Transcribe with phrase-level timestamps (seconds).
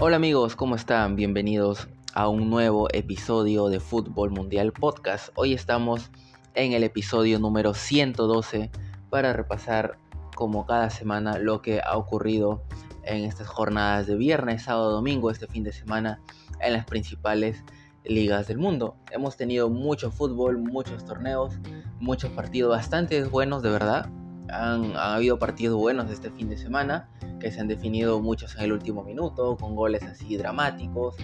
[0.00, 1.14] Hola amigos, ¿cómo están?
[1.14, 5.28] Bienvenidos a un nuevo episodio de Fútbol Mundial Podcast.
[5.36, 6.10] Hoy estamos
[6.54, 8.72] en el episodio número 112
[9.08, 9.96] para repasar
[10.34, 12.64] como cada semana lo que ha ocurrido
[13.04, 16.20] en estas jornadas de viernes, sábado, domingo, este fin de semana
[16.58, 17.62] en las principales
[18.04, 18.96] ligas del mundo.
[19.12, 21.54] Hemos tenido mucho fútbol, muchos torneos,
[22.00, 24.10] muchos partidos bastante buenos de verdad.
[24.48, 27.08] Han, habido partidos buenos este fin de semana
[27.40, 31.16] que se han definido muchos en el último minuto, con goles así dramáticos,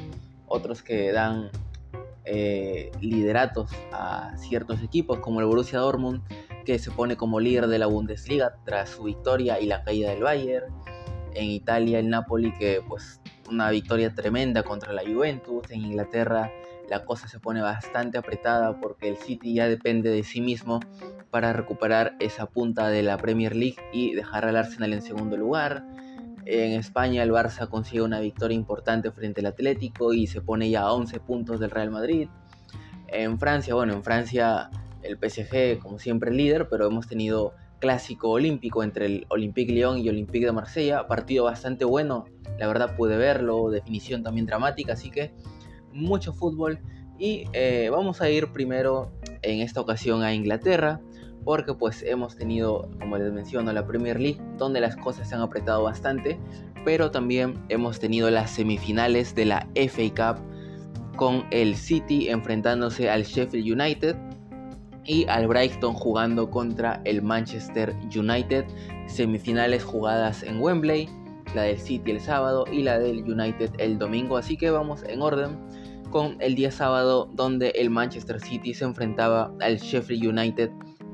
[0.47, 1.51] otros que dan
[2.25, 6.23] eh, lideratos a ciertos equipos como el Borussia Dortmund
[6.65, 10.23] que se pone como líder de la Bundesliga tras su victoria y la caída del
[10.23, 10.73] Bayern.
[11.35, 15.71] En Italia el Napoli que pues una victoria tremenda contra la Juventus.
[15.71, 16.51] En Inglaterra
[16.89, 20.81] la cosa se pone bastante apretada porque el City ya depende de sí mismo
[21.31, 25.85] para recuperar esa punta de la Premier League y dejar al Arsenal en segundo lugar.
[26.47, 30.83] En España el Barça consigue una victoria importante frente al Atlético y se pone ya
[30.83, 32.29] a 11 puntos del Real Madrid.
[33.09, 34.71] En Francia, bueno, en Francia
[35.03, 40.09] el PSG como siempre líder, pero hemos tenido clásico olímpico entre el Olympique Lyon y
[40.09, 42.27] Olympique de Marsella, partido bastante bueno,
[42.59, 45.33] la verdad pude verlo, definición también dramática, así que
[45.93, 46.79] mucho fútbol
[47.19, 49.13] y eh, vamos a ir primero
[49.43, 51.01] en esta ocasión a Inglaterra
[51.45, 55.41] porque pues hemos tenido, como les menciono, la Premier League donde las cosas se han
[55.41, 56.39] apretado bastante,
[56.85, 60.43] pero también hemos tenido las semifinales de la FA Cup
[61.17, 64.17] con el City enfrentándose al Sheffield United
[65.05, 68.65] y al Brighton jugando contra el Manchester United.
[69.07, 71.09] Semifinales jugadas en Wembley,
[71.55, 74.37] la del City el sábado y la del United el domingo.
[74.37, 75.59] Así que vamos en orden
[76.11, 80.71] con el día sábado donde el Manchester City se enfrentaba al Sheffield United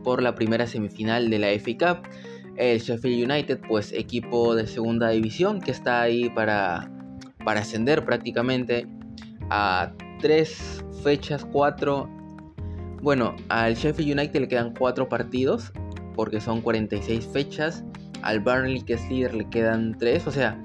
[0.06, 2.08] por la primera semifinal de la FA Cup.
[2.56, 6.88] El Sheffield United, pues equipo de segunda división que está ahí para,
[7.44, 8.86] para ascender prácticamente
[9.50, 12.08] a tres fechas, cuatro
[13.03, 15.72] bueno, al Sheffield United le quedan 4 partidos
[16.14, 17.84] porque son 46 fechas.
[18.22, 20.26] Al Burnley, que es líder, le quedan 3.
[20.26, 20.58] O sea,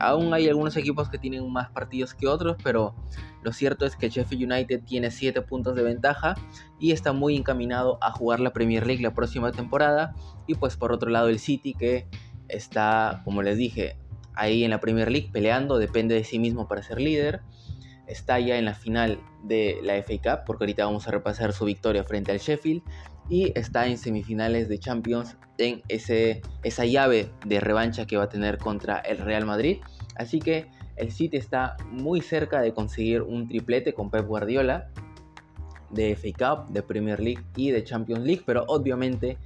[0.00, 2.94] aún hay algunos equipos que tienen más partidos que otros, pero
[3.42, 6.34] lo cierto es que el Sheffield United tiene 7 puntos de ventaja
[6.78, 10.14] y está muy encaminado a jugar la Premier League la próxima temporada.
[10.46, 12.06] Y pues por otro lado el City que
[12.48, 13.96] está, como les dije,
[14.34, 17.42] ahí en la Premier League peleando, depende de sí mismo para ser líder
[18.06, 21.64] está ya en la final de la FA Cup, porque ahorita vamos a repasar su
[21.64, 22.82] victoria frente al Sheffield,
[23.28, 28.28] y está en semifinales de Champions en ese, esa llave de revancha que va a
[28.28, 29.78] tener contra el Real Madrid.
[30.16, 34.88] Así que el City está muy cerca de conseguir un triplete con Pep Guardiola
[35.90, 39.38] de FA Cup, de Premier League y de Champions League, pero obviamente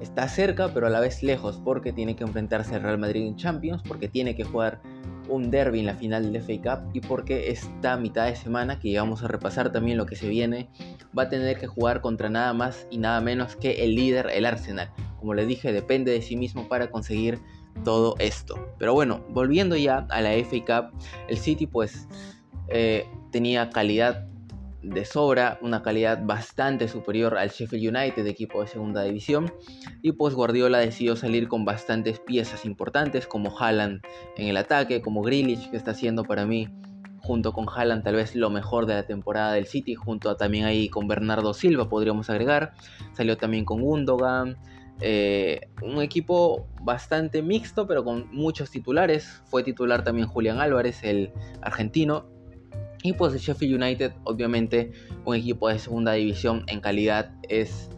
[0.00, 3.36] está cerca, pero a la vez lejos, porque tiene que enfrentarse al Real Madrid en
[3.36, 4.80] Champions, porque tiene que jugar
[5.28, 8.98] un derby en la final del FA Cup y porque esta mitad de semana, que
[8.98, 10.68] vamos a repasar también lo que se viene,
[11.16, 14.46] va a tener que jugar contra nada más y nada menos que el líder, el
[14.46, 14.90] Arsenal.
[15.18, 17.38] Como les dije, depende de sí mismo para conseguir
[17.84, 18.72] todo esto.
[18.78, 22.08] Pero bueno, volviendo ya a la FA Cup, el City pues
[22.68, 24.26] eh, tenía calidad
[24.82, 29.52] de sobra, una calidad bastante superior al Sheffield United, equipo de segunda división,
[30.02, 34.02] y pues Guardiola decidió salir con bastantes piezas importantes como Haaland
[34.36, 36.68] en el ataque, como Grealish que está haciendo para mí
[37.20, 40.64] junto con Haaland tal vez lo mejor de la temporada del City, junto a también
[40.64, 42.72] ahí con Bernardo Silva podríamos agregar,
[43.12, 44.56] salió también con Gundogan,
[45.00, 51.32] eh, un equipo bastante mixto pero con muchos titulares, fue titular también Julián Álvarez, el
[51.60, 52.26] argentino,
[53.02, 54.92] y pues el Sheffield United, obviamente,
[55.24, 57.90] un equipo de segunda división en calidad es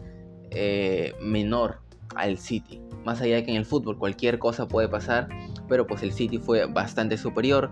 [0.51, 1.81] eh, menor
[2.15, 2.81] al City.
[3.03, 5.27] Más allá de que en el fútbol cualquier cosa puede pasar,
[5.67, 7.71] pero pues el City fue bastante superior.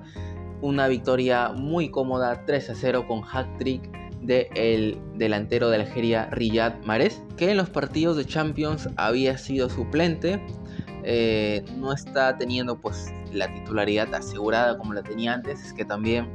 [0.61, 3.89] Una victoria muy cómoda, 3 a 0 con hat-trick
[4.21, 10.41] del delantero de Algeria Riyad Mahrez, que en los partidos de Champions había sido suplente.
[11.03, 16.27] Eh, no está teniendo pues la titularidad asegurada como la tenía antes, es que también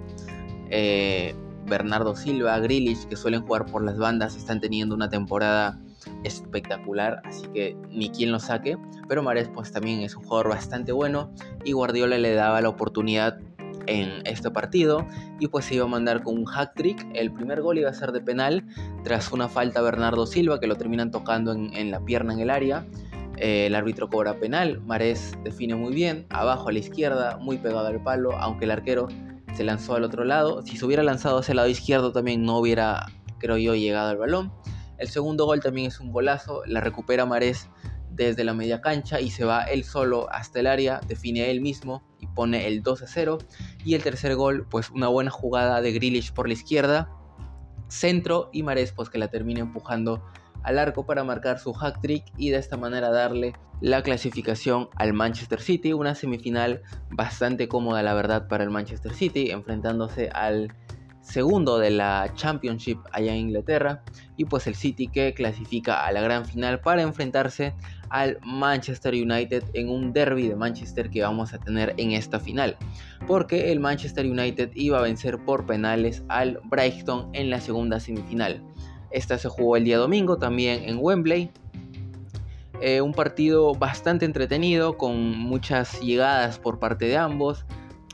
[0.71, 1.35] eh,
[1.67, 5.79] Bernardo Silva, Grealish, que suelen jugar por las bandas, están teniendo una temporada
[6.25, 8.77] espectacular, así que ni quien lo saque.
[9.09, 11.31] Pero Mares pues también es un jugador bastante bueno
[11.65, 13.39] y Guardiola le daba la oportunidad
[13.87, 15.07] en este partido
[15.41, 17.07] y pues se iba a mandar con un hack trick.
[17.15, 18.65] El primer gol iba a ser de penal
[19.03, 22.51] tras una falta a Bernardo Silva que lo terminan tocando en, la pierna en el
[22.51, 22.87] área.
[23.37, 27.89] Eh, el árbitro cobra penal, Mares define muy bien, abajo a la izquierda, muy pegado
[27.89, 29.09] al palo, aunque el arquero
[29.55, 30.63] se lanzó al otro lado.
[30.63, 33.07] Si se hubiera lanzado hacia el lado izquierdo también no hubiera,
[33.39, 34.53] creo yo, llegado al balón.
[34.99, 37.69] El segundo gol también es un golazo, la recupera Marés
[38.11, 42.05] desde la media cancha y se va él solo hasta el área, define él mismo
[42.21, 43.39] y pone el 2 a 0.
[43.85, 47.11] Y el tercer gol, pues una buena jugada de Grealish por la izquierda,
[47.89, 50.25] centro y Mares pues que la termina empujando
[50.65, 55.13] al arco para marcar su hack trick y de esta manera darle la clasificación al
[55.13, 60.75] Manchester City, una semifinal bastante cómoda la verdad para el Manchester City, enfrentándose al
[61.25, 64.03] segundo de la Championship allá en Inglaterra
[64.37, 67.75] y pues el City que clasifica a la gran final para enfrentarse
[68.11, 72.77] al Manchester United en un derby de Manchester que vamos a tener en esta final
[73.27, 78.63] porque el Manchester United iba a vencer por penales al Brighton en la segunda semifinal
[79.15, 81.49] esta se jugó el día domingo también en Wembley.
[82.81, 87.65] Eh, un partido bastante entretenido con muchas llegadas por parte de ambos.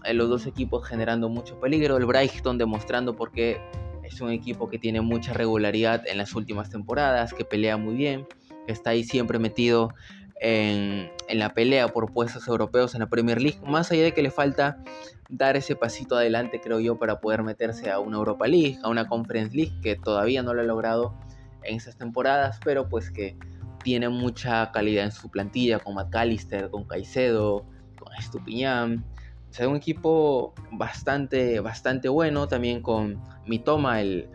[0.05, 3.59] Eh, los dos equipos generando mucho peligro, el Brighton demostrando por qué
[4.05, 8.27] es un equipo que tiene mucha regularidad en las últimas temporadas, que pelea muy bien,
[8.67, 9.95] que está ahí siempre metido
[10.41, 14.31] en, la pelea por puestos europeos en la Premier League, más allá de que le
[14.31, 14.83] falta
[15.29, 19.07] dar ese pasito adelante, creo yo, para poder meterse a una Europa League, a una
[19.07, 21.15] Conference League, que todavía no lo ha logrado
[21.63, 23.37] en esas temporadas, pero pues que
[23.85, 27.65] tiene mucha calidad en su plantilla, con McAllister, con Caicedo,
[27.99, 29.05] con Estupiñán,
[29.51, 34.29] o sea, un equipo bastante, bastante bueno, también con Mitoma, el,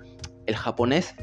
[0.45, 1.15] el japonés.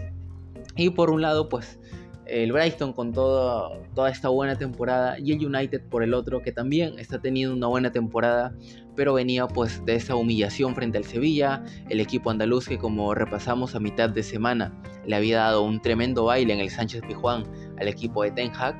[0.77, 1.79] Y por un lado, pues
[2.27, 6.99] el Brighton con toda esta buena temporada y el United por el otro que también
[6.99, 8.55] está teniendo una buena temporada
[8.95, 13.75] pero venía pues de esa humillación frente al Sevilla, el equipo andaluz que como repasamos
[13.75, 14.73] a mitad de semana
[15.07, 17.45] le había dado un tremendo baile en el Sánchez Pijuán
[17.79, 18.77] al equipo de Ten Hag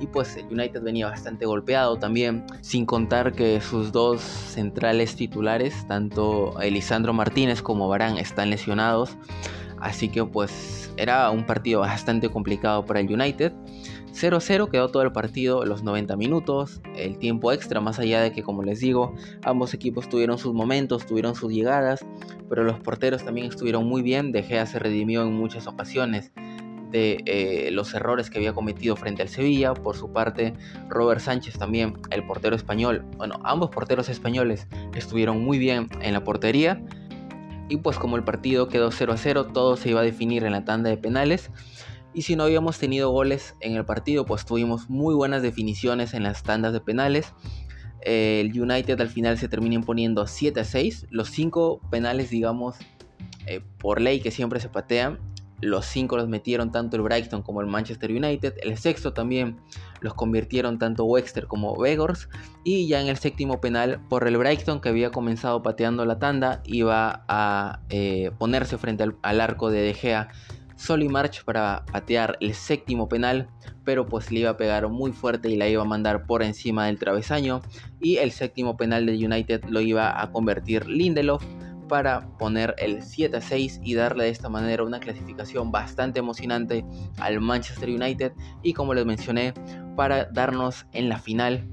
[0.00, 5.86] y pues el United venía bastante golpeado también, sin contar que sus dos centrales titulares,
[5.86, 9.16] tanto Elisandro Martínez como Barán están lesionados,
[9.80, 13.52] así que pues era un partido bastante complicado para el United.
[14.12, 18.42] 0-0 quedó todo el partido, los 90 minutos, el tiempo extra, más allá de que,
[18.42, 22.04] como les digo, ambos equipos tuvieron sus momentos, tuvieron sus llegadas,
[22.48, 24.32] pero los porteros también estuvieron muy bien.
[24.32, 26.32] De Gea se redimió en muchas ocasiones
[26.90, 29.74] de eh, los errores que había cometido frente al Sevilla.
[29.74, 30.54] Por su parte,
[30.88, 36.24] Robert Sánchez también, el portero español, bueno, ambos porteros españoles estuvieron muy bien en la
[36.24, 36.82] portería.
[37.68, 40.64] Y pues como el partido quedó 0 0, todo se iba a definir en la
[40.64, 41.50] tanda de penales.
[42.14, 46.22] Y si no habíamos tenido goles en el partido, pues tuvimos muy buenas definiciones en
[46.22, 47.34] las tandas de penales.
[48.00, 51.08] El United al final se termina imponiendo 7 a 6.
[51.10, 52.76] Los 5 penales, digamos,
[53.46, 55.18] eh, por ley que siempre se patean.
[55.60, 58.54] Los 5 los metieron tanto el Brighton como el Manchester United.
[58.62, 59.56] El sexto también
[60.00, 62.28] los convirtieron tanto Wexter como Vegors.
[62.64, 66.60] Y ya en el séptimo penal por el Brighton que había comenzado pateando la tanda
[66.64, 70.28] iba a eh, ponerse frente al, arco de De Gea
[71.08, 73.48] March para patear el séptimo penal,
[73.84, 76.86] pero pues le iba a pegar muy fuerte y la iba a mandar por encima
[76.86, 77.62] del travesaño.
[78.00, 81.42] Y el séptimo penal de United lo iba a convertir Lindelof
[81.88, 86.84] para poner el 7 a 6 y darle de esta manera una clasificación bastante emocionante
[87.18, 89.54] al Manchester United y como les mencioné
[89.96, 91.66] para darnos en la final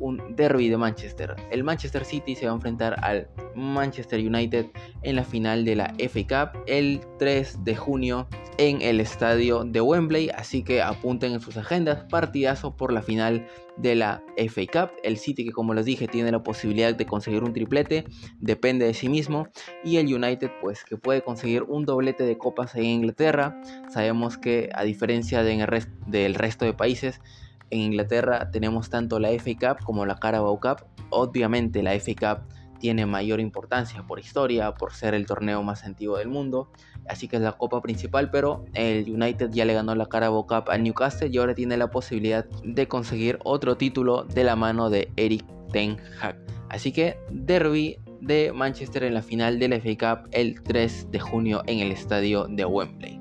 [0.00, 1.36] un derby de Manchester.
[1.50, 4.66] El Manchester City se va a enfrentar al Manchester United
[5.02, 9.80] en la final de la FA Cup el 3 de junio en el estadio de
[9.80, 14.90] Wembley, así que apunten en sus agendas partidazo por la final de la FA Cup.
[15.02, 18.04] El City que como les dije tiene la posibilidad de conseguir un triplete,
[18.38, 19.48] depende de sí mismo,
[19.84, 23.60] y el United pues que puede conseguir un doblete de copas en Inglaterra.
[23.88, 27.20] Sabemos que a diferencia del resto de países,
[27.70, 30.84] en Inglaterra tenemos tanto la FA Cup como la Carabao Cup.
[31.10, 32.48] Obviamente la FA Cup
[32.80, 36.72] tiene mayor importancia por historia, por ser el torneo más antiguo del mundo,
[37.06, 40.64] así que es la copa principal, pero el United ya le ganó la Carabao Cup
[40.68, 45.12] al Newcastle y ahora tiene la posibilidad de conseguir otro título de la mano de
[45.16, 46.36] Eric Ten Hag.
[46.70, 51.20] Así que derby de Manchester en la final de la FA Cup el 3 de
[51.20, 53.19] junio en el estadio de Wembley.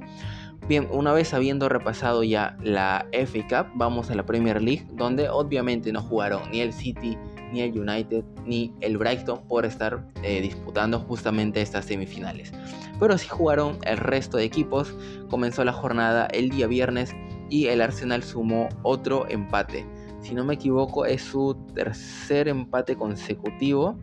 [0.69, 5.27] Bien, una vez habiendo repasado ya la FA Cup, vamos a la Premier League, donde
[5.27, 7.17] obviamente no jugaron ni el City,
[7.51, 12.51] ni el United, ni el Brighton por estar eh, disputando justamente estas semifinales.
[12.99, 14.93] Pero sí jugaron el resto de equipos.
[15.27, 17.15] Comenzó la jornada el día viernes
[17.49, 19.87] y el Arsenal sumó otro empate.
[20.21, 23.97] Si no me equivoco, es su tercer empate consecutivo.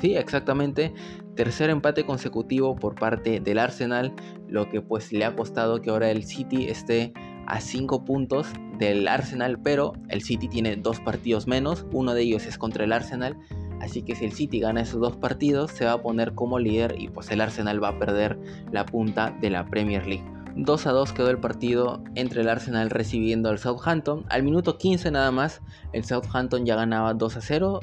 [0.00, 0.94] Sí, exactamente
[1.34, 4.12] tercer empate consecutivo por parte del Arsenal,
[4.48, 7.12] lo que pues le ha costado que ahora el City esté
[7.46, 8.48] a 5 puntos
[8.78, 12.92] del Arsenal, pero el City tiene dos partidos menos, uno de ellos es contra el
[12.92, 13.36] Arsenal,
[13.80, 16.94] así que si el City gana esos dos partidos se va a poner como líder
[16.98, 18.38] y pues el Arsenal va a perder
[18.72, 20.24] la punta de la Premier League.
[20.56, 24.24] 2 a 2 quedó el partido entre el Arsenal recibiendo al Southampton.
[24.28, 25.60] Al minuto 15 nada más,
[25.92, 27.80] el Southampton ya ganaba 2 a 0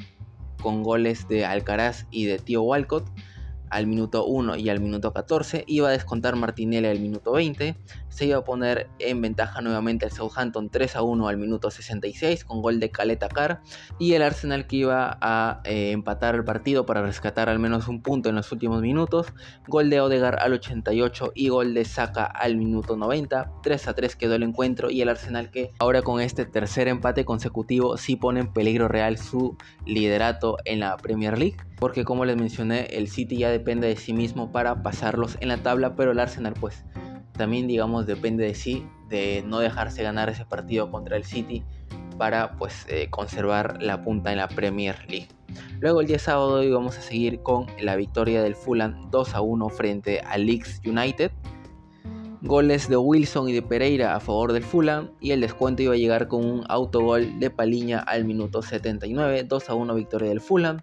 [0.62, 3.04] con goles de Alcaraz y de Tío Walcott
[3.72, 7.76] al minuto 1 y al minuto 14, iba a descontar Martinelli al minuto 20,
[8.08, 12.44] se iba a poner en ventaja nuevamente el Southampton 3 a 1 al minuto 66
[12.44, 13.62] con gol de Caleta Carr
[13.98, 18.02] y el Arsenal que iba a eh, empatar el partido para rescatar al menos un
[18.02, 19.28] punto en los últimos minutos,
[19.66, 24.16] gol de Odegar al 88 y gol de Saka al minuto 90, 3 a 3
[24.16, 28.40] quedó el encuentro y el Arsenal que ahora con este tercer empate consecutivo sí pone
[28.40, 33.38] en peligro real su liderato en la Premier League porque como les mencioné el City
[33.38, 36.84] ya depende de sí mismo para pasarlos en la tabla, pero el Arsenal pues
[37.32, 41.64] también digamos depende de sí, de no dejarse ganar ese partido contra el City
[42.18, 45.26] para pues eh, conservar la punta en la Premier League.
[45.80, 49.68] Luego el día sábado íbamos a seguir con la victoria del Fulham 2 a 1
[49.70, 51.32] frente al Leeds United
[52.44, 55.96] goles de Wilson y de Pereira a favor del Fulham y el descuento iba a
[55.96, 60.80] llegar con un autogol de Paliña al minuto 79, 2 a 1 victoria del Fulham.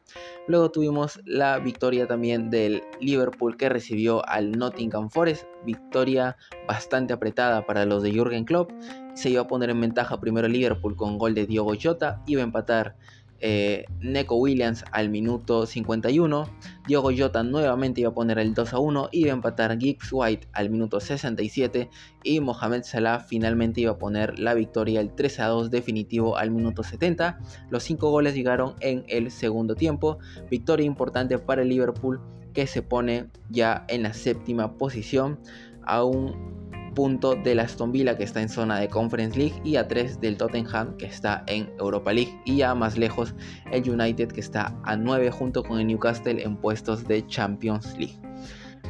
[0.47, 7.65] Luego tuvimos la victoria también del Liverpool que recibió al Nottingham Forest, victoria bastante apretada
[7.65, 8.71] para los de Jürgen Klopp.
[9.13, 12.45] Se iba a poner en ventaja primero Liverpool con gol de Diogo Jota, iba a
[12.45, 12.95] empatar
[13.41, 16.50] eh, Neko Williams al minuto 51.
[16.88, 19.10] Diogo Jota nuevamente iba a poner el 2 a 1.
[19.12, 21.89] Iba a empatar Gibbs White al minuto 67.
[22.24, 26.51] Y Mohamed Salah finalmente iba a poner la victoria el 3 a 2 definitivo al
[26.51, 27.39] minuto 70.
[27.69, 30.19] Los 5 goles llegaron en el segundo tiempo.
[30.50, 32.22] Victoria importante para el Liverpool
[32.53, 35.39] que se pone ya en la séptima posición.
[35.84, 40.19] Aún punto del Aston Villa que está en zona de Conference League y a 3
[40.19, 43.34] del Tottenham que está en Europa League y ya más lejos
[43.72, 48.19] el United que está a 9 junto con el Newcastle en puestos de Champions League.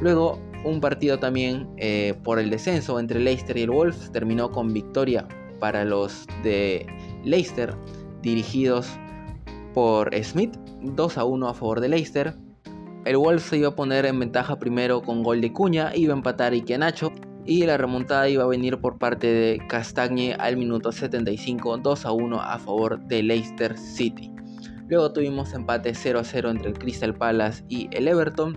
[0.01, 4.73] Luego un partido también eh, por el descenso entre Leicester y el Wolves terminó con
[4.73, 5.27] victoria
[5.59, 6.85] para los de
[7.23, 7.75] Leicester
[8.21, 8.87] dirigidos
[9.73, 12.33] por Smith 2 a 1 a favor de Leicester.
[13.05, 16.17] El Wolves se iba a poner en ventaja primero con gol de Cuña, iba a
[16.17, 17.13] empatar Ike Nacho
[17.49, 22.11] y la remontada iba a venir por parte de Castagne al minuto 75, 2 a
[22.11, 24.31] 1 a favor de Leicester City.
[24.87, 28.55] Luego tuvimos empate 0 a 0 entre el Crystal Palace y el Everton.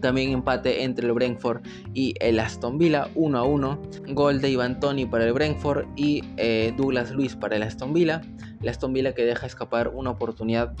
[0.00, 1.62] También empate entre el Brentford
[1.94, 3.82] y el Aston Villa 1 a 1.
[4.08, 8.20] Gol de Ivan Tony para el Brentford y eh, Douglas Luis para el Aston Villa.
[8.60, 10.74] El Aston Villa que deja escapar una oportunidad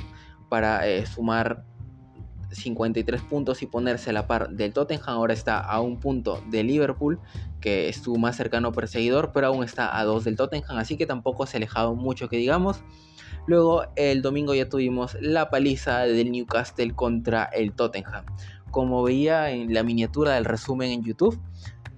[0.48, 1.64] para eh, sumar
[2.52, 5.08] 53 puntos y ponerse a la par del Tottenham.
[5.08, 7.20] Ahora está a un punto de Liverpool,
[7.60, 11.06] que es su más cercano perseguidor, pero aún está a dos del Tottenham, así que
[11.06, 12.82] tampoco se ha alejado mucho que digamos.
[13.46, 18.24] Luego el domingo ya tuvimos la paliza del Newcastle contra el Tottenham.
[18.70, 21.38] Como veía en la miniatura del resumen en YouTube,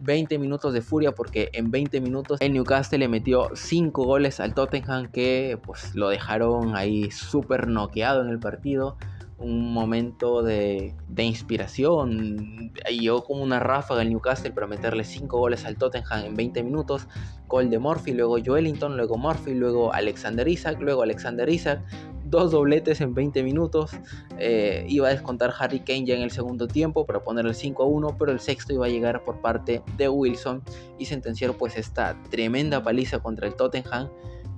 [0.01, 4.55] 20 minutos de furia porque en 20 minutos el Newcastle le metió 5 goles al
[4.55, 8.97] Tottenham que pues lo dejaron ahí súper noqueado en el partido
[9.39, 12.73] un momento de, inspiración.
[12.89, 17.09] Llegó como una ráfaga el Newcastle para meterle 5 goles al Tottenham en 20 minutos.
[17.49, 21.83] Gol de Murphy, luego Joelinton, luego Murphy, luego Alexander Isaac, luego Alexander Isaac.
[22.25, 23.93] Dos dobletes en 20 minutos.
[24.39, 27.83] Eh, iba a descontar Harry Kane ya en el segundo tiempo para poner el 5
[27.83, 30.63] a 1, pero el sexto iba a llegar por parte de Wilson
[30.99, 34.09] y sentenciar pues esta tremenda paliza contra el Tottenham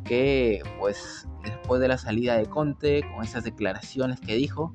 [0.06, 4.74] que pues después de la salida de Conte, con esas declaraciones que dijo,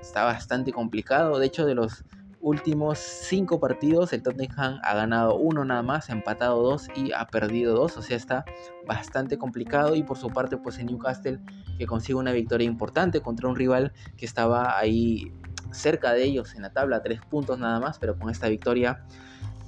[0.00, 1.38] está bastante complicado.
[1.38, 2.04] De hecho, de los
[2.40, 7.26] últimos cinco partidos, el Tottenham ha ganado uno nada más, ha empatado dos y ha
[7.26, 7.96] perdido dos.
[7.96, 8.44] O sea, está
[8.86, 9.94] bastante complicado.
[9.94, 11.40] Y por su parte, pues el Newcastle
[11.78, 15.32] que consigue una victoria importante contra un rival que estaba ahí
[15.70, 19.04] cerca de ellos en la tabla, tres puntos nada más, pero con esta victoria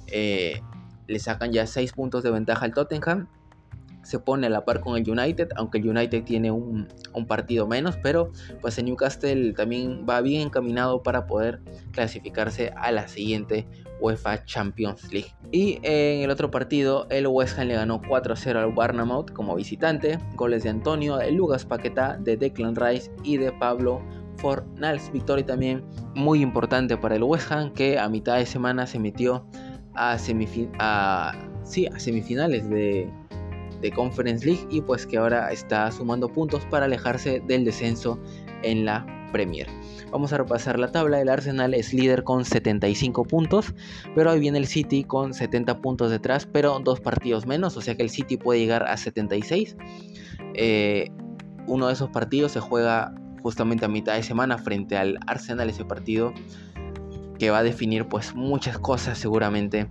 [0.07, 0.61] eh,
[1.07, 3.27] le sacan ya seis puntos de ventaja al Tottenham
[4.03, 6.87] se pone a la par con el United, aunque el United tiene un,
[7.27, 8.31] partido menos, pero
[8.61, 13.67] pues el Newcastle también va bien encaminado para poder clasificarse a la siguiente
[13.99, 15.35] UEFA Champions League.
[15.51, 20.17] Y en el otro partido, el West Ham le ganó 4-0 al Bournemouth como visitante,
[20.35, 24.01] goles de Antonio, de Lucas Paqueta, de Declan Rice y de Pablo
[24.37, 25.11] Fornals.
[25.11, 25.83] Victoria también
[26.15, 29.45] muy importante para el West Ham que a mitad de semana se metió
[29.93, 33.20] a semifinales de
[33.81, 38.19] de Conference League y pues que ahora está sumando puntos para alejarse del descenso
[38.63, 39.67] en la Premier.
[40.11, 41.21] Vamos a repasar la tabla.
[41.21, 43.73] El Arsenal es líder con 75 puntos,
[44.13, 47.95] pero ahí viene el City con 70 puntos detrás, pero dos partidos menos, o sea
[47.95, 49.77] que el City puede llegar a 76.
[50.53, 51.09] Eh,
[51.67, 55.85] uno de esos partidos se juega justamente a mitad de semana frente al Arsenal, ese
[55.85, 56.33] partido
[57.39, 59.89] que va a definir pues muchas cosas seguramente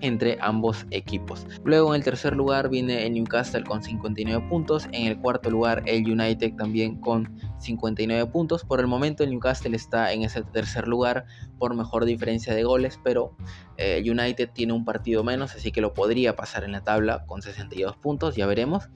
[0.00, 1.46] entre ambos equipos.
[1.64, 5.82] Luego en el tercer lugar viene el Newcastle con 59 puntos, en el cuarto lugar
[5.86, 8.64] el United también con 59 puntos.
[8.64, 11.26] Por el momento el Newcastle está en ese tercer lugar
[11.58, 13.36] por mejor diferencia de goles, pero
[13.76, 17.42] eh, United tiene un partido menos, así que lo podría pasar en la tabla con
[17.42, 18.88] 62 puntos, ya veremos.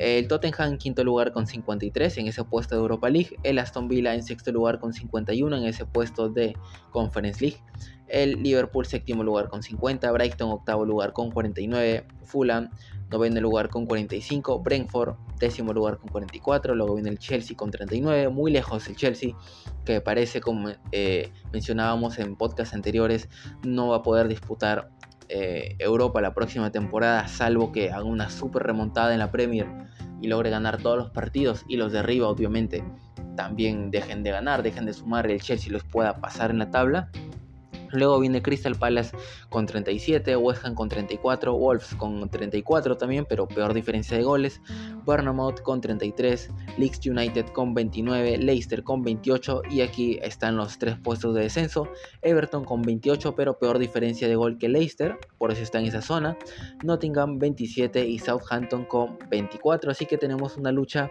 [0.00, 3.36] El Tottenham en quinto lugar con 53 en ese puesto de Europa League.
[3.42, 6.56] El Aston Villa en sexto lugar con 51 en ese puesto de
[6.90, 7.62] Conference League.
[8.08, 10.10] El Liverpool séptimo lugar con 50.
[10.10, 12.06] Brighton octavo lugar con 49.
[12.24, 12.70] Fulham
[13.10, 14.60] noveno lugar con 45.
[14.60, 16.74] Brentford décimo lugar con 44.
[16.74, 18.30] Luego viene el Chelsea con 39.
[18.30, 19.34] Muy lejos el Chelsea
[19.84, 23.28] que parece como eh, mencionábamos en podcasts anteriores
[23.64, 24.88] no va a poder disputar
[25.32, 29.68] eh, Europa la próxima temporada, salvo que haga una super remontada en la Premier
[30.20, 32.82] y logre ganar todos los partidos y los de arriba obviamente
[33.36, 37.10] también dejen de ganar, dejen de sumar, el Chelsea los pueda pasar en la tabla.
[37.92, 39.16] Luego viene Crystal Palace
[39.48, 44.60] con 37, West Ham con 34, Wolves con 34 también, pero peor diferencia de goles.
[45.04, 50.96] Bournemouth con 33, Leeds United con 29, Leicester con 28 y aquí están los tres
[50.98, 51.88] puestos de descenso.
[52.22, 56.02] Everton con 28, pero peor diferencia de gol que Leicester, por eso está en esa
[56.02, 56.36] zona.
[56.84, 61.10] Nottingham 27 y Southampton con 24, así que tenemos una lucha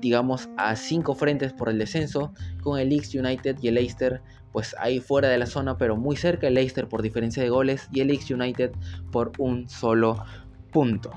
[0.00, 2.32] digamos a cinco frentes por el descenso
[2.62, 4.22] con el Leeds United y el Leicester
[4.52, 7.88] pues ahí fuera de la zona, pero muy cerca el Leicester por diferencia de goles
[7.90, 8.72] y el Leeds United
[9.10, 10.22] por un solo
[10.70, 11.10] punto.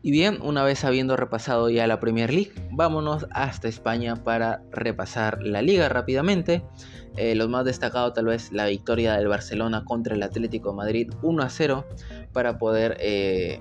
[0.00, 5.42] Y bien, una vez habiendo repasado ya la Premier League, vámonos hasta España para repasar
[5.42, 6.62] la liga rápidamente.
[7.16, 11.42] Eh, más destacados tal vez la victoria del Barcelona contra el Atlético de Madrid 1
[11.42, 11.84] a 0
[12.32, 13.60] para poder eh,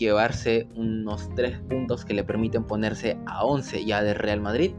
[0.00, 4.72] llevarse unos 3 puntos que le permiten ponerse a 11 ya de Real Madrid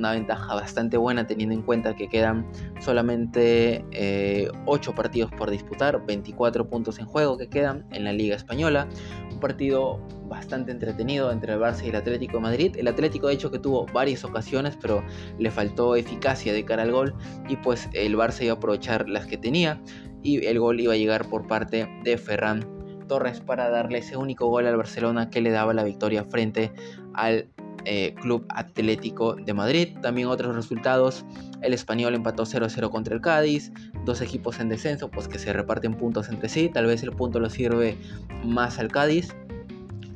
[0.00, 2.50] una ventaja bastante buena teniendo en cuenta que quedan
[2.80, 3.84] solamente
[4.64, 8.88] 8 eh, partidos por disputar, 24 puntos en juego que quedan en la Liga Española.
[9.30, 12.76] Un partido bastante entretenido entre el Barça y el Atlético de Madrid.
[12.78, 15.04] El Atlético de hecho que tuvo varias ocasiones, pero
[15.38, 17.14] le faltó eficacia de cara al gol
[17.48, 19.80] y pues el Barça iba a aprovechar las que tenía
[20.22, 22.79] y el gol iba a llegar por parte de Ferran
[23.10, 26.70] Torres para darle ese único gol al Barcelona que le daba la victoria frente
[27.12, 27.48] al
[27.84, 29.96] eh, Club Atlético de Madrid.
[30.00, 31.24] También otros resultados,
[31.60, 33.72] el español empató 0-0 contra el Cádiz,
[34.04, 37.40] dos equipos en descenso, pues que se reparten puntos entre sí, tal vez el punto
[37.40, 37.96] lo sirve
[38.44, 39.34] más al Cádiz.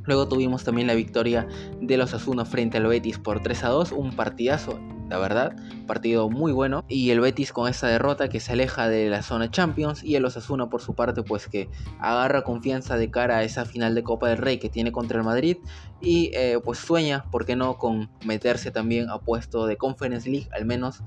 [0.04, 1.48] Luego tuvimos también la victoria
[1.80, 4.78] de los Asuna frente al Betis por 3 a 2, un partidazo
[5.14, 5.56] la verdad.
[5.86, 6.84] Partido muy bueno.
[6.88, 10.02] Y el Betis con esta derrota que se aleja de la zona Champions.
[10.02, 11.68] Y el Osasuna por su parte pues que
[12.00, 15.24] agarra confianza de cara a esa final de Copa del Rey que tiene contra el
[15.24, 15.58] Madrid.
[16.00, 20.48] Y eh, pues sueña, ¿por qué no?, con meterse también a puesto de Conference League
[20.52, 21.02] al menos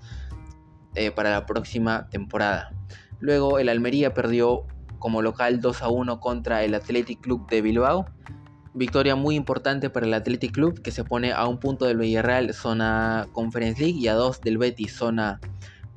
[0.95, 2.71] eh, para la próxima temporada.
[3.19, 4.65] Luego el Almería perdió
[4.99, 8.05] como local 2 a 1 contra el Athletic Club de Bilbao.
[8.77, 12.53] Victoria muy importante para el Athletic Club que se pone a un punto del Villarreal
[12.53, 15.39] zona Conference League y a dos del Betis zona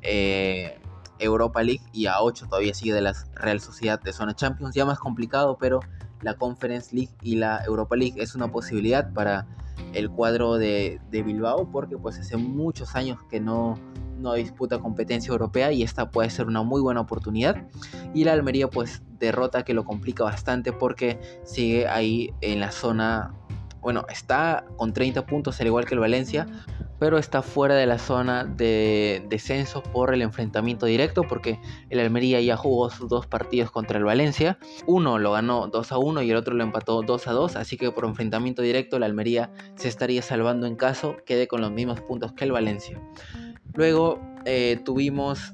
[0.01, 0.79] eh,
[1.19, 4.75] Europa League y a ocho todavía sigue de la Real Sociedad de zona Champions.
[4.75, 5.81] Ya más complicado, pero
[6.23, 9.47] la Conference League y la Europa League es una posibilidad para
[9.93, 13.79] el cuadro de, de Bilbao porque pues hace muchos años que no
[14.21, 17.67] no disputa competencia europea y esta puede ser una muy buena oportunidad.
[18.15, 23.35] Y la Almería pues derrota que lo complica bastante porque sigue ahí en la zona,
[23.81, 26.47] bueno, está con 30 puntos al igual que el Valencia,
[27.01, 32.41] pero está fuera de la zona de descenso por el enfrentamiento directo porque el Almería
[32.43, 34.59] ya jugó sus dos partidos contra el Valencia.
[34.87, 37.79] Uno lo ganó 2 a 1 y el otro lo empató 2 a 2, así
[37.79, 42.01] que por enfrentamiento directo el Almería se estaría salvando en caso quede con los mismos
[42.03, 43.01] puntos que el Valencia.
[43.75, 45.53] Luego eh, tuvimos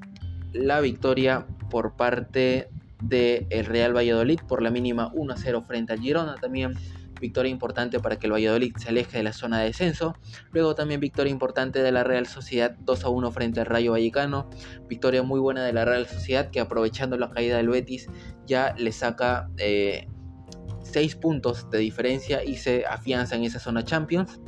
[0.52, 2.68] la victoria por parte
[3.02, 6.37] del el Real Valladolid por la mínima 1-0 frente al Girona.
[6.37, 6.74] También
[7.20, 10.16] victoria importante para que el Valladolid se aleje de la zona de descenso.
[10.52, 14.48] Luego también victoria importante de la Real Sociedad 2 1 frente al Rayo Vallecano.
[14.88, 18.09] Victoria muy buena de la Real Sociedad que aprovechando la caída del Betis
[18.46, 24.40] ya le saca 6 eh, puntos de diferencia y se afianza en esa zona Champions.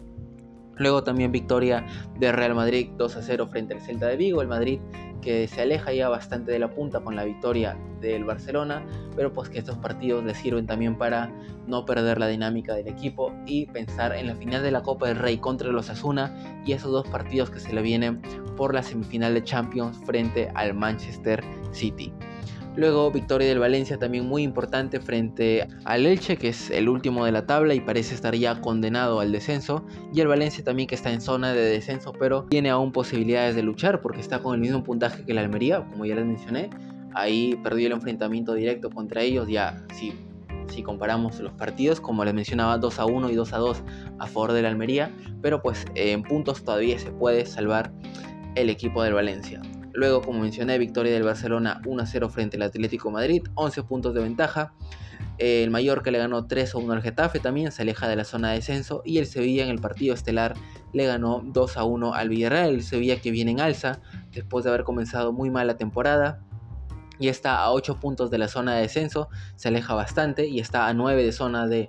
[0.78, 1.86] Luego también victoria
[2.18, 4.42] de Real Madrid 2 a 0 frente al Celta de Vigo.
[4.42, 4.80] El Madrid
[5.20, 8.84] que se aleja ya bastante de la punta con la victoria del Barcelona,
[9.16, 11.30] pero pues que estos partidos le sirven también para
[11.66, 15.18] no perder la dinámica del equipo y pensar en la final de la Copa del
[15.18, 18.22] Rey contra los Asuna y esos dos partidos que se le vienen
[18.56, 22.12] por la semifinal de Champions frente al Manchester City.
[22.78, 27.32] Luego victoria del Valencia también muy importante frente al Elche, que es el último de
[27.32, 29.84] la tabla y parece estar ya condenado al descenso.
[30.14, 33.64] Y el Valencia también que está en zona de descenso, pero tiene aún posibilidades de
[33.64, 36.70] luchar porque está con el mismo puntaje que la Almería, como ya les mencioné.
[37.14, 40.12] Ahí perdió el enfrentamiento directo contra ellos, ya si
[40.68, 43.82] si comparamos los partidos, como les mencionaba, 2 a 1 y 2 a 2
[44.20, 45.10] a favor de la Almería,
[45.42, 47.90] pero pues en puntos todavía se puede salvar
[48.54, 49.62] el equipo del Valencia.
[49.98, 54.14] Luego, como mencioné, victoria del Barcelona 1 a 0 frente al Atlético Madrid, 11 puntos
[54.14, 54.72] de ventaja.
[55.38, 58.50] El Mallorca le ganó 3 a 1 al Getafe también, se aleja de la zona
[58.50, 59.02] de descenso.
[59.04, 60.54] Y el Sevilla en el partido estelar
[60.92, 62.74] le ganó 2 a 1 al Villarreal.
[62.74, 63.98] El Sevilla que viene en alza
[64.30, 66.44] después de haber comenzado muy mal la temporada.
[67.18, 70.86] Y está a 8 puntos de la zona de descenso, se aleja bastante y está
[70.86, 71.88] a 9 de zona de,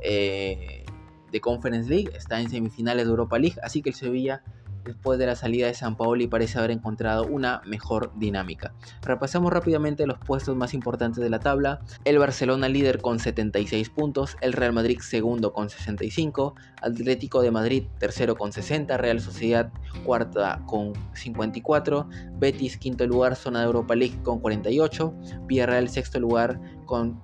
[0.00, 0.84] eh,
[1.32, 4.44] de Conference League, está en semifinales de Europa League, así que el Sevilla
[4.88, 8.72] después de la salida de San Paolo y parece haber encontrado una mejor dinámica.
[9.02, 11.80] Repasamos rápidamente los puestos más importantes de la tabla.
[12.04, 17.84] El Barcelona líder con 76 puntos, el Real Madrid segundo con 65, Atlético de Madrid
[17.98, 19.70] tercero con 60, Real Sociedad
[20.04, 25.14] cuarta con 54, Betis quinto lugar, zona de Europa League con 48,
[25.46, 27.20] Villarreal sexto lugar con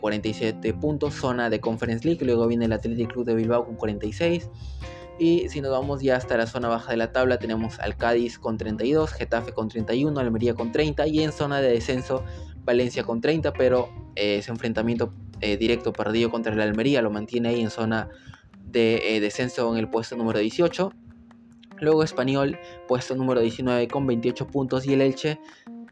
[0.00, 3.76] 47 eh, puntos, zona de Conference League, luego viene el Athletic Club de Bilbao con
[3.76, 4.50] 46.
[5.18, 8.38] Y si nos vamos ya hasta la zona baja de la tabla, tenemos al Cádiz
[8.38, 12.24] con 32, Getafe con 31, Almería con 30 y en zona de descenso
[12.64, 17.50] Valencia con 30, pero eh, ese enfrentamiento eh, directo perdido contra el Almería lo mantiene
[17.50, 18.08] ahí en zona
[18.64, 20.92] de eh, descenso en el puesto número 18.
[21.80, 25.38] Luego Español, puesto número 19 con 28 puntos y el Elche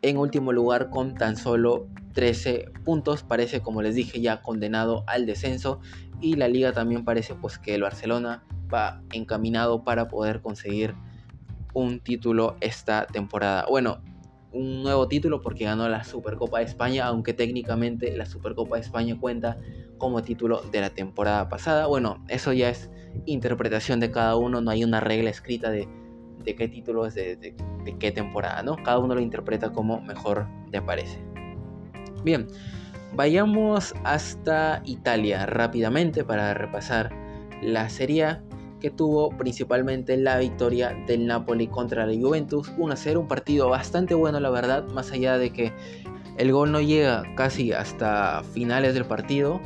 [0.00, 3.22] en último lugar con tan solo 13 puntos.
[3.22, 5.80] Parece, como les dije, ya condenado al descenso
[6.20, 8.44] y la liga también parece pues que el Barcelona
[9.12, 10.94] encaminado para poder conseguir
[11.74, 13.66] un título esta temporada.
[13.68, 14.00] Bueno,
[14.52, 19.16] un nuevo título porque ganó la Supercopa de España, aunque técnicamente la Supercopa de España
[19.18, 19.58] cuenta
[19.98, 21.86] como título de la temporada pasada.
[21.86, 22.90] Bueno, eso ya es
[23.24, 25.88] interpretación de cada uno, no hay una regla escrita de,
[26.44, 27.54] qué título es de, de,
[27.98, 28.76] qué temporada, ¿no?
[28.76, 31.18] Cada uno lo interpreta como mejor le parece.
[32.24, 32.46] Bien,
[33.14, 37.10] vayamos hasta Italia rápidamente para repasar
[37.62, 38.38] la Serie
[38.82, 44.40] que tuvo principalmente la victoria del Napoli contra la Juventus 1-0, un partido bastante bueno
[44.40, 45.72] la verdad, más allá de que
[46.36, 49.60] el gol no llega casi hasta finales del partido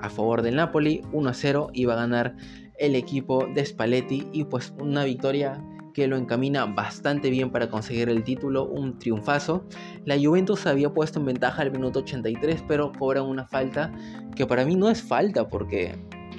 [0.00, 2.36] a favor del Napoli, 1-0 iba a ganar
[2.78, 5.60] el equipo de Spalletti y pues una victoria
[5.92, 9.64] que lo encamina bastante bien para conseguir el título, un triunfazo.
[10.04, 13.92] La Juventus había puesto en ventaja al minuto 83, pero cobran una falta
[14.34, 15.98] que para mí no es falta porque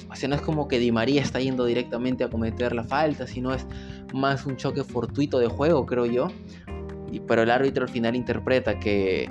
[0.09, 3.27] o sea, no es como que Di María está yendo directamente a cometer la falta,
[3.27, 3.65] sino es
[4.13, 6.27] más un choque fortuito de juego, creo yo.
[7.11, 9.29] Y, pero el árbitro al final interpreta que,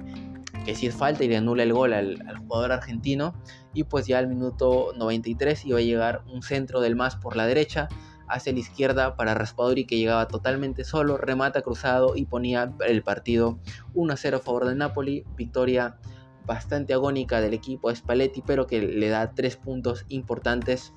[0.65, 3.35] que sí es falta y le anula el gol al, jugador argentino.
[3.75, 7.47] Y pues ya al minuto 93 iba a llegar un centro del más por la
[7.47, 7.89] derecha
[8.29, 13.59] hacia la izquierda para Raspadori que llegaba totalmente solo, remata cruzado y ponía el partido
[13.95, 15.99] 1-0 a favor del Napoli, victoria
[16.47, 20.93] bastante agónica del equipo Spalletti, pero que le da tres puntos importantes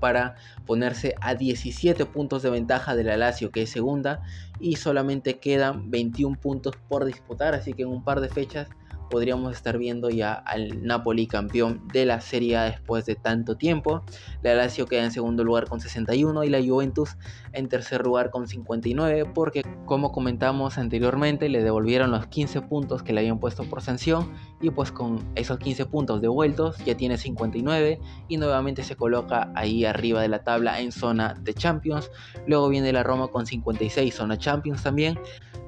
[0.00, 4.22] para ponerse a 17 puntos de ventaja de la Lazio que es segunda
[4.60, 8.68] y solamente quedan 21 puntos por disputar, así que en un par de fechas
[9.08, 14.02] podríamos estar viendo ya al Napoli campeón de la Serie A después de tanto tiempo.
[14.42, 17.16] La Lazio queda en segundo lugar con 61 y la Juventus
[17.52, 23.12] en tercer lugar con 59 porque como comentamos anteriormente le devolvieron los 15 puntos que
[23.12, 28.00] le habían puesto por sanción y pues con esos 15 puntos devueltos ya tiene 59
[28.28, 32.10] y nuevamente se coloca ahí arriba de la tabla en zona de Champions.
[32.46, 35.18] Luego viene la Roma con 56 zona Champions también.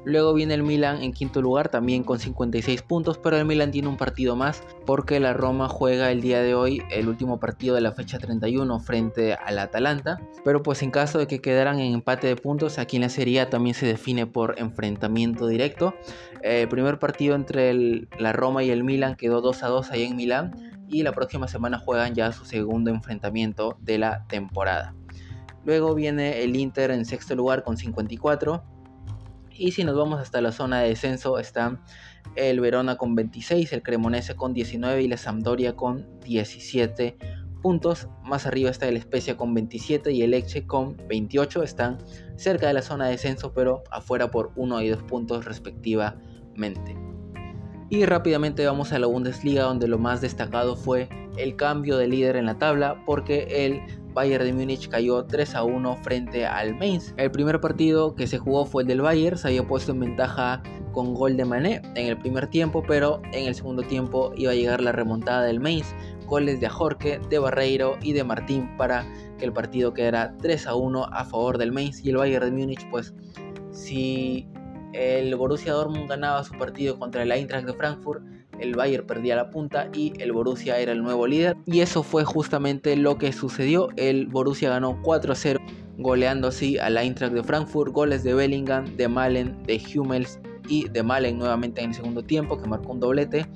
[0.05, 3.89] Luego viene el Milan en quinto lugar también con 56 puntos, pero el Milan tiene
[3.89, 7.83] un partido más porque la Roma juega el día de hoy el último partido de
[7.83, 10.19] la fecha 31 frente al Atalanta.
[10.43, 11.41] Pero pues en caso de que
[11.79, 15.95] en empate de puntos, aquí en la Serie también se define por enfrentamiento directo.
[16.43, 20.17] El primer partido entre la Roma y el Milan quedó 2 a 2 ahí en
[20.17, 24.95] Milán y la próxima semana juegan ya su segundo enfrentamiento de la temporada.
[25.65, 28.65] Luego viene el Inter en sexto lugar con 54
[29.51, 31.81] y si nos vamos hasta la zona de descenso están
[32.35, 37.19] el Verona con 26, el Cremonese con 19 y la Sampdoria con 17
[37.61, 38.09] puntos.
[38.25, 41.63] Más arriba está el Spezia con 27 y el Lecce con 28.
[41.63, 41.99] Están
[42.37, 46.97] cerca de la zona de descenso pero afuera por 1 y 2 puntos respectivamente.
[47.89, 52.37] Y rápidamente vamos a la Bundesliga donde lo más destacado fue el cambio de líder
[52.37, 53.81] en la tabla porque el
[54.13, 57.15] Bayern de Múnich cayó 3 a 1 frente al Mainz.
[57.17, 60.63] El primer partido que se jugó fue el del Bayern, se había puesto en ventaja
[60.93, 64.55] con gol de Mané en el primer tiempo, pero en el segundo tiempo iba a
[64.55, 65.95] llegar la remontada del Mainz,
[66.31, 69.05] goles de Ajorque, de Barreiro y de Martín para
[69.39, 72.53] que el partido quedara 3 a 1 a favor del Mainz y el Bayern de
[72.53, 73.13] Múnich pues
[73.73, 74.49] si
[74.93, 78.23] el Borussia Dortmund ganaba su partido contra el Eintracht de Frankfurt
[78.61, 81.57] el Bayern perdía la punta y el Borussia era el nuevo líder.
[81.65, 83.89] Y eso fue justamente lo que sucedió.
[83.97, 85.59] El Borussia ganó 4-0,
[85.97, 90.39] goleando así al Eintracht de Frankfurt, goles de Bellingham, de Malen, de Hummels
[90.69, 93.47] y de Malen nuevamente en el segundo tiempo, que marcó un doblete,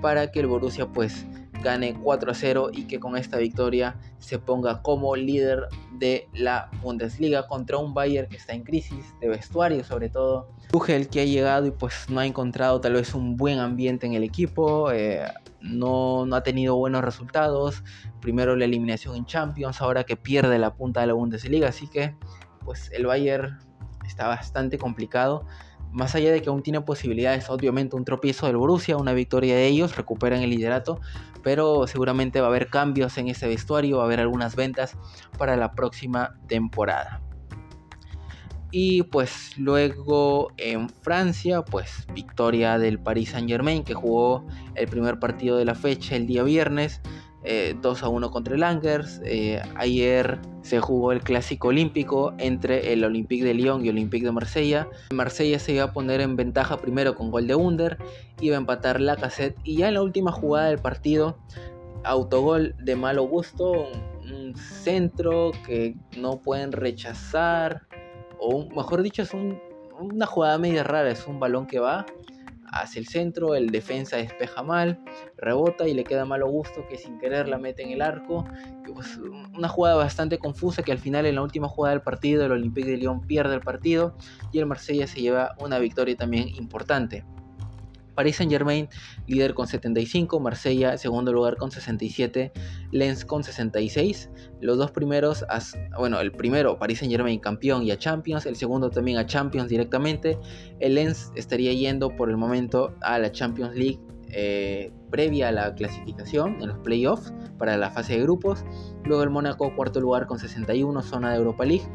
[0.00, 1.26] para que el Borussia pues
[1.64, 5.66] gane 4 a 0 y que con esta victoria se ponga como líder
[5.98, 10.48] de la Bundesliga contra un Bayern que está en crisis de vestuario sobre todo.
[10.70, 14.12] Tuchel que ha llegado y pues no ha encontrado tal vez un buen ambiente en
[14.12, 15.24] el equipo, eh,
[15.60, 17.82] no, no ha tenido buenos resultados,
[18.20, 22.14] primero la eliminación en Champions, ahora que pierde la punta de la Bundesliga, así que
[22.64, 23.58] pues el Bayern
[24.06, 25.46] está bastante complicado
[25.94, 29.68] más allá de que aún tiene posibilidades, obviamente un tropiezo del Borussia, una victoria de
[29.68, 31.00] ellos, recuperan el liderato,
[31.42, 34.96] pero seguramente va a haber cambios en ese vestuario, va a haber algunas ventas
[35.38, 37.22] para la próxima temporada.
[38.72, 45.20] Y pues luego en Francia, pues victoria del Paris Saint Germain que jugó el primer
[45.20, 47.00] partido de la fecha el día viernes
[47.44, 49.20] 2 eh, a 1 contra el Angers.
[49.24, 54.24] Eh, ayer se jugó el clásico olímpico entre el Olympique de Lyon y el Olympique
[54.24, 54.88] de Marsella.
[55.12, 57.98] Marsella se iba a poner en ventaja primero con gol de Under,
[58.40, 61.36] iba a empatar la cassette y ya en la última jugada del partido,
[62.04, 63.88] autogol de malo gusto,
[64.22, 67.82] un centro que no pueden rechazar,
[68.38, 69.32] o mejor dicho, es
[70.00, 72.06] una jugada media rara, es un balón que va
[72.80, 74.98] hacia el centro, el defensa despeja mal,
[75.36, 78.44] rebota y le queda malo gusto que sin querer la mete en el arco.
[78.92, 79.18] Pues,
[79.56, 82.90] una jugada bastante confusa que al final en la última jugada del partido el Olympique
[82.90, 84.16] de Lyon pierde el partido
[84.52, 87.24] y el Marsella se lleva una victoria también importante.
[88.14, 88.88] Paris Saint Germain
[89.26, 92.52] líder con 75, Marsella segundo lugar con 67,
[92.92, 94.30] Lens con 66.
[94.60, 95.44] Los dos primeros,
[95.98, 99.68] bueno, el primero Paris Saint Germain campeón y a Champions, el segundo también a Champions
[99.68, 100.38] directamente.
[100.80, 104.00] El Lens estaría yendo por el momento a la Champions League
[104.36, 108.64] eh, previa a la clasificación en los playoffs para la fase de grupos.
[109.04, 111.86] Luego el Mónaco cuarto lugar con 61, zona de Europa League.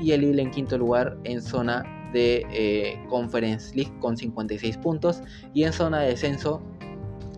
[0.00, 5.22] Y el Lille en quinto lugar en zona de eh, Conference League con 56 puntos.
[5.54, 6.62] Y en zona de descenso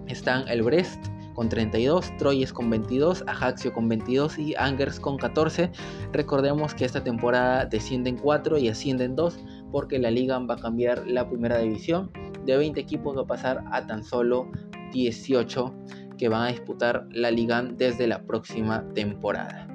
[0.06, 5.70] están el Brest con 32, Troyes con 22, Ajaxio con 22 y Angers con 14.
[6.12, 9.38] Recordemos que esta temporada descienden 4 y ascienden 2
[9.72, 12.10] porque la liga va a cambiar la primera división.
[12.44, 14.50] De 20 equipos va a pasar a tan solo
[14.92, 15.74] 18
[16.18, 19.66] que van a disputar la liga desde la próxima temporada.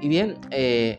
[0.00, 0.98] Y bien, eh,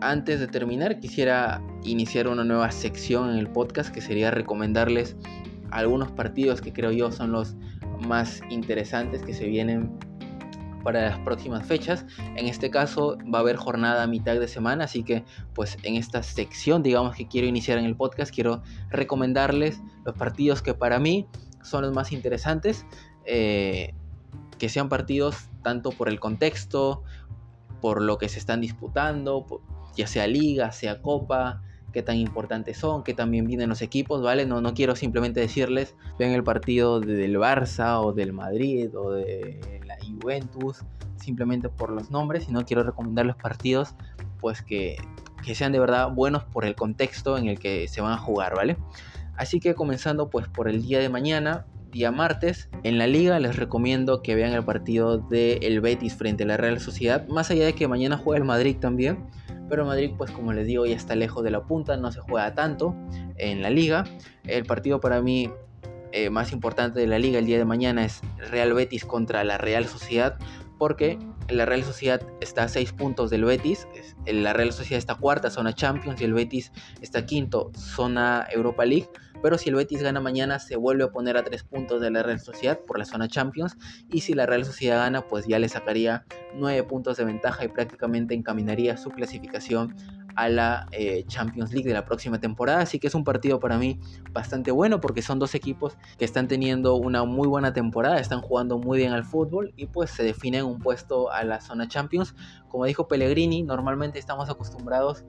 [0.00, 5.16] antes de terminar, quisiera iniciar una nueva sección en el podcast que sería recomendarles
[5.70, 7.54] algunos partidos que creo yo son los
[8.06, 9.90] más interesantes que se vienen
[10.82, 12.06] para las próximas fechas.
[12.36, 15.96] En este caso va a haber jornada a mitad de semana, así que pues en
[15.96, 20.98] esta sección digamos que quiero iniciar en el podcast, quiero recomendarles los partidos que para
[20.98, 21.26] mí
[21.62, 22.86] son los más interesantes,
[23.26, 23.94] eh,
[24.58, 27.02] que sean partidos tanto por el contexto,
[27.80, 29.46] por lo que se están disputando,
[29.96, 34.46] ya sea liga, sea copa, qué tan importantes son, qué también vienen los equipos, ¿vale?
[34.46, 39.80] No, no quiero simplemente decirles, ven el partido del Barça o del Madrid o de
[39.86, 40.84] la Juventus,
[41.16, 43.94] simplemente por los nombres, sino quiero recomendar los partidos,
[44.40, 44.96] pues que,
[45.44, 48.54] que sean de verdad buenos por el contexto en el que se van a jugar,
[48.54, 48.76] ¿vale?
[49.36, 52.68] Así que comenzando pues por el día de mañana, día martes.
[52.82, 56.56] En la liga les recomiendo que vean el partido del el Betis frente a la
[56.56, 59.18] Real Sociedad, más allá de que mañana juega el Madrid también.
[59.70, 62.54] Pero Madrid, pues como les digo, ya está lejos de la punta, no se juega
[62.54, 62.94] tanto
[63.36, 64.04] en la liga.
[64.44, 65.48] El partido para mí
[66.12, 69.58] eh, más importante de la liga el día de mañana es Real Betis contra la
[69.58, 70.36] Real Sociedad,
[70.76, 73.86] porque la Real Sociedad está a 6 puntos del Betis,
[74.26, 79.08] la Real Sociedad está cuarta, zona Champions, y el Betis está quinto, zona Europa League.
[79.42, 82.22] Pero si el Betis gana mañana, se vuelve a poner a 3 puntos de la
[82.22, 83.76] Real Sociedad por la zona Champions.
[84.10, 86.24] Y si la Real Sociedad gana, pues ya le sacaría
[86.54, 89.94] 9 puntos de ventaja y prácticamente encaminaría su clasificación
[90.36, 92.80] a la eh, Champions League de la próxima temporada.
[92.80, 93.98] Así que es un partido para mí
[94.32, 98.78] bastante bueno porque son dos equipos que están teniendo una muy buena temporada, están jugando
[98.78, 102.34] muy bien al fútbol y pues se definen un puesto a la zona Champions.
[102.68, 105.24] Como dijo Pellegrini, normalmente estamos acostumbrados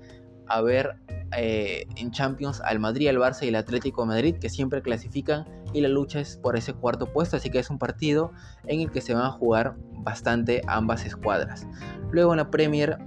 [0.47, 0.95] a ver
[1.35, 5.45] eh, en Champions al Madrid, al Barça y el Atlético de Madrid que siempre clasifican
[5.73, 8.31] y la lucha es por ese cuarto puesto, así que es un partido
[8.67, 11.65] en el que se van a jugar bastante ambas escuadras.
[12.11, 12.97] Luego en la Premier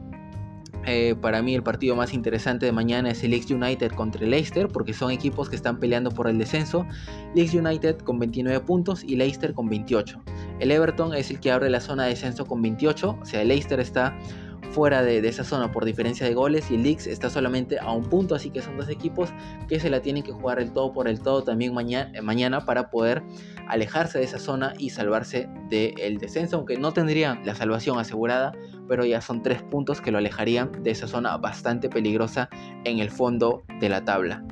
[0.87, 4.31] eh, para mí el partido más interesante de mañana es el Leeds United contra el
[4.31, 6.87] Leicester porque son equipos que están peleando por el descenso.
[7.35, 10.23] Leeds United con 29 puntos y Leicester con 28.
[10.61, 13.49] El Everton es el que abre la zona de descenso con 28, o sea, el
[13.49, 14.17] Leicester está
[14.75, 18.35] fuera de, esa zona por diferencia de goles y Leeds está solamente a un punto,
[18.35, 19.33] así que son dos equipos
[19.69, 22.91] que se la tienen que jugar el todo por el todo también mañana, mañana para
[22.91, 23.23] poder
[23.69, 28.53] alejarse de esa zona y salvarse del descenso, aunque no tendrían la salvación asegurada,
[28.89, 32.49] pero ya son tres puntos que lo alejarían de esa zona bastante peligrosa
[32.85, 34.45] en el fondo de la tabla.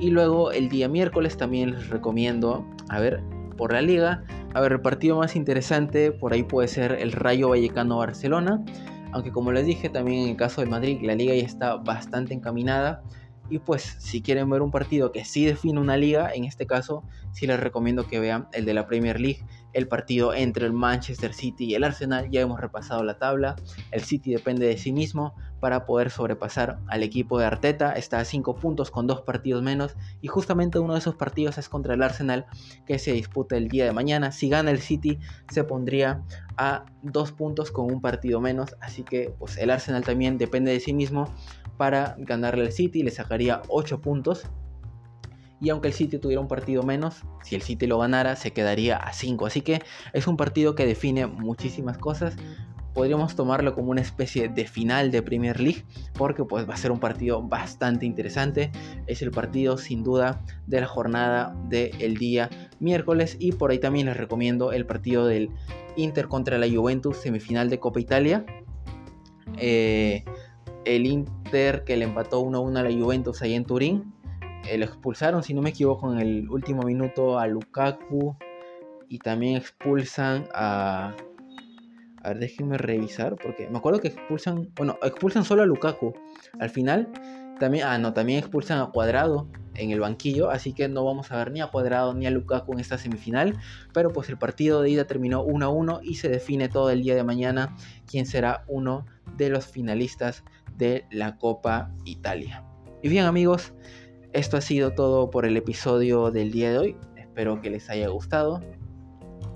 [0.00, 3.22] Y luego el día miércoles también les recomiendo, a ver,
[3.58, 7.50] por la liga, a ver, el partido más interesante por ahí puede ser el Rayo
[7.50, 8.64] Vallecano Barcelona,
[9.12, 12.32] aunque como les dije también en el caso de Madrid, la liga ya está bastante
[12.32, 13.02] encaminada.
[13.50, 17.02] Y pues si quieren ver un partido que sí define una liga, en este caso
[17.32, 21.34] sí les recomiendo que vean el de la Premier League, el partido entre el Manchester
[21.34, 22.30] City y el Arsenal.
[22.30, 23.56] Ya hemos repasado la tabla.
[23.90, 27.92] El City depende de sí mismo para poder sobrepasar al equipo de Arteta.
[27.92, 31.68] Está a 5 puntos con 2 partidos menos y justamente uno de esos partidos es
[31.68, 32.46] contra el Arsenal
[32.86, 34.32] que se disputa el día de mañana.
[34.32, 35.18] Si gana el City
[35.50, 36.22] se pondría
[36.56, 38.76] a 2 puntos con un partido menos.
[38.80, 41.32] Así que pues el Arsenal también depende de sí mismo
[41.76, 44.46] para ganarle al City, le sacaría 8 puntos.
[45.60, 48.96] Y aunque el City tuviera un partido menos, si el City lo ganara, se quedaría
[48.96, 49.46] a 5.
[49.46, 52.36] Así que es un partido que define muchísimas cosas.
[52.94, 56.90] Podríamos tomarlo como una especie de final de Premier League, porque pues va a ser
[56.90, 58.70] un partido bastante interesante.
[59.06, 63.36] Es el partido sin duda de la jornada del día miércoles.
[63.38, 65.50] Y por ahí también les recomiendo el partido del
[65.96, 68.44] Inter contra la Juventus, semifinal de Copa Italia.
[69.58, 70.24] Eh,
[70.84, 74.12] el Inter que le empató 1-1 a la Juventus ahí en Turín.
[74.68, 78.36] Eh, lo expulsaron, si no me equivoco, en el último minuto a Lukaku.
[79.08, 81.14] Y también expulsan a.
[82.22, 83.36] A ver, déjenme revisar.
[83.36, 84.70] Porque me acuerdo que expulsan.
[84.76, 86.12] Bueno, expulsan solo a Lukaku.
[86.60, 87.08] Al final.
[87.58, 87.86] También.
[87.86, 90.50] Ah, no, también expulsan a Cuadrado en el banquillo.
[90.50, 93.56] Así que no vamos a ver ni a Cuadrado ni a Lukaku en esta semifinal.
[93.94, 96.00] Pero pues el partido de ida terminó 1-1.
[96.02, 97.74] Y se define todo el día de mañana
[98.06, 99.06] quién será uno
[99.38, 100.44] de los finalistas
[100.76, 102.64] de la Copa Italia.
[103.02, 103.72] Y bien amigos,
[104.38, 106.96] esto ha sido todo por el episodio del día de hoy.
[107.16, 108.60] Espero que les haya gustado.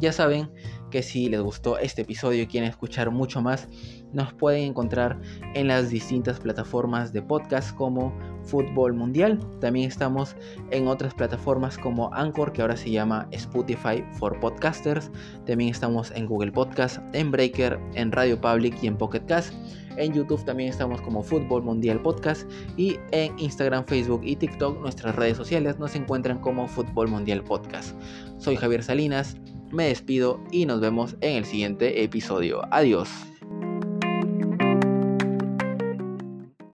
[0.01, 0.51] Ya saben
[0.90, 3.68] que si les gustó este episodio y quieren escuchar mucho más,
[4.12, 5.20] nos pueden encontrar
[5.55, 8.12] en las distintas plataformas de podcast como
[8.44, 9.38] Fútbol Mundial.
[9.61, 10.37] También estamos
[10.70, 15.11] en otras plataformas como Anchor, que ahora se llama Spotify for Podcasters.
[15.46, 19.55] También estamos en Google Podcast, en Breaker, en Radio Public y en Pocket Cast.
[19.96, 25.14] En YouTube también estamos como Fútbol Mundial Podcast y en Instagram, Facebook y TikTok, nuestras
[25.14, 27.94] redes sociales nos encuentran como Fútbol Mundial Podcast.
[28.38, 29.37] Soy Javier Salinas,
[29.70, 32.62] me despido y nos vemos en el siguiente episodio.
[32.70, 33.32] Adiós.